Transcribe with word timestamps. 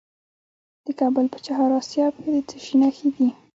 د 0.85 0.87
کابل 0.99 1.25
په 1.33 1.39
چهار 1.45 1.69
اسیاب 1.81 2.13
کې 2.21 2.29
د 2.35 2.37
څه 2.49 2.57
شي 2.65 2.75
نښې 2.81 3.09
دي؟ 3.15 3.29